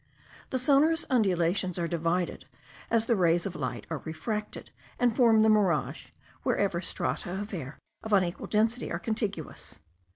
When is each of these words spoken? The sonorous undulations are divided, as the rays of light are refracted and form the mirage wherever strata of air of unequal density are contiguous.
The 0.49 0.57
sonorous 0.57 1.05
undulations 1.11 1.77
are 1.77 1.87
divided, 1.87 2.45
as 2.89 3.05
the 3.05 3.15
rays 3.15 3.45
of 3.45 3.55
light 3.55 3.85
are 3.91 3.99
refracted 3.99 4.71
and 4.97 5.15
form 5.15 5.43
the 5.43 5.47
mirage 5.49 6.07
wherever 6.41 6.81
strata 6.81 7.39
of 7.39 7.53
air 7.53 7.77
of 8.01 8.11
unequal 8.11 8.47
density 8.47 8.91
are 8.91 8.97
contiguous. 8.97 9.79